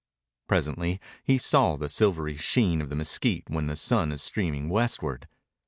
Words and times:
Presently 0.47 0.99
he 1.23 1.37
saw 1.37 1.75
the 1.75 1.87
silvery 1.87 2.35
sheen 2.35 2.81
of 2.81 2.89
the 2.89 2.95
mesquite 2.95 3.43
when 3.51 3.67
the 3.67 3.75
sun 3.75 4.11
is 4.11 4.23
streaming 4.23 4.67
westward. 4.67 5.27